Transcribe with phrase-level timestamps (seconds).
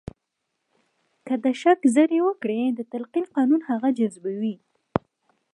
[1.25, 4.55] که د شک زړي وکرئ د تلقین قانون هغه جذبوي